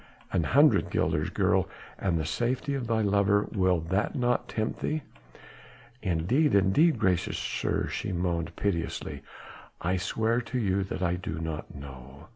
[0.31, 1.69] "An hundred guilders, girl,
[1.99, 3.43] and the safety of thy lover.
[3.51, 5.03] Will that not tempt thee?"
[6.01, 9.21] "Indeed, indeed, gracious sir," she moaned piteously,
[9.79, 12.29] "I swear to you that I do not know."